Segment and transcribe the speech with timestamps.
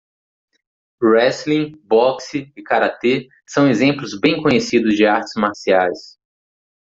[0.99, 6.17] Wrestling, boxe e karatê são exemplos bem conhecidos de artes marciais.